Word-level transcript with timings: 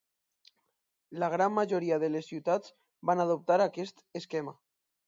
La 1.25 1.29
gran 1.35 1.53
majoria 1.59 2.01
de 2.05 2.09
les 2.17 2.27
ciutats 2.33 2.75
van 3.13 3.25
adoptar 3.29 3.61
aquest 3.71 4.07
esquema. 4.23 4.61